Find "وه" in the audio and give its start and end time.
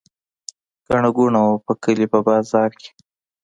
1.45-1.55